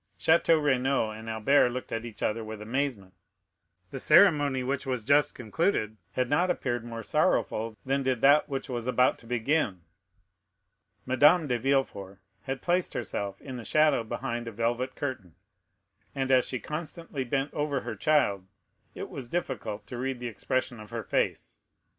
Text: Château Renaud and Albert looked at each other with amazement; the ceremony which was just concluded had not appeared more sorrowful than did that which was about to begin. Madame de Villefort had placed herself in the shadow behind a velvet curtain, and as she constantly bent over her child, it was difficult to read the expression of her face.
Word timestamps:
Château 0.17 0.59
Renaud 0.59 1.11
and 1.11 1.29
Albert 1.29 1.69
looked 1.69 1.91
at 1.91 2.05
each 2.05 2.23
other 2.23 2.43
with 2.43 2.59
amazement; 2.59 3.13
the 3.91 3.99
ceremony 3.99 4.63
which 4.63 4.83
was 4.87 5.03
just 5.03 5.35
concluded 5.35 5.95
had 6.13 6.27
not 6.27 6.49
appeared 6.49 6.83
more 6.83 7.03
sorrowful 7.03 7.77
than 7.85 8.01
did 8.01 8.19
that 8.21 8.49
which 8.49 8.67
was 8.67 8.87
about 8.87 9.19
to 9.19 9.27
begin. 9.27 9.83
Madame 11.05 11.45
de 11.45 11.59
Villefort 11.59 12.17
had 12.45 12.63
placed 12.63 12.95
herself 12.95 13.39
in 13.43 13.57
the 13.57 13.63
shadow 13.63 14.03
behind 14.03 14.47
a 14.47 14.51
velvet 14.51 14.95
curtain, 14.95 15.35
and 16.15 16.31
as 16.31 16.47
she 16.47 16.59
constantly 16.59 17.23
bent 17.23 17.53
over 17.53 17.81
her 17.81 17.95
child, 17.95 18.47
it 18.95 19.07
was 19.07 19.29
difficult 19.29 19.85
to 19.85 19.99
read 19.99 20.19
the 20.19 20.25
expression 20.27 20.79
of 20.79 20.89
her 20.89 21.03
face. 21.03 21.61